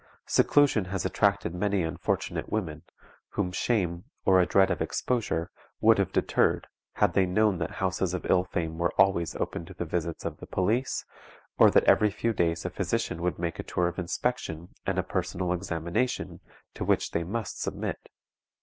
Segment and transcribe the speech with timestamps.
[0.25, 2.81] Seclusion has attracted many unfortunate women,
[3.33, 8.15] whom shame, or a dread of exposure, would have deterred, had they known that houses
[8.15, 11.05] of ill fame were always open to the visits of the police,
[11.59, 15.03] or that every few days a physician would make a tour of inspection, and a
[15.03, 16.39] personal examination,
[16.73, 18.09] to which they must submit.